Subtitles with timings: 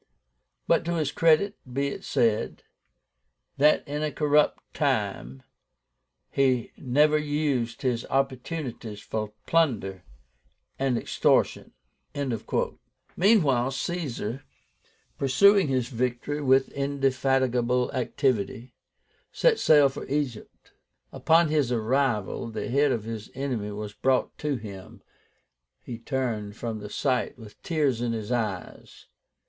[0.65, 2.63] But to his credit be it said,
[3.57, 5.43] that in a corrupt time
[6.31, 10.01] he never used his opportunities for plunder
[10.79, 11.73] and extortion."
[13.15, 14.43] Meanwhile Caesar,
[15.19, 18.73] pursuing his victory with indefatigable activity,
[19.31, 20.71] set sail for Egypt.
[21.11, 25.03] Upon his arrival the head of his enemy was brought to him.
[25.83, 29.05] He turned from the sight with tears in his eyes.